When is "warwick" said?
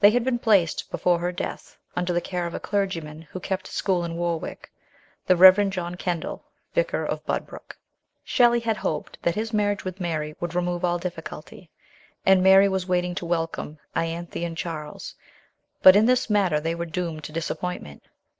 4.16-4.70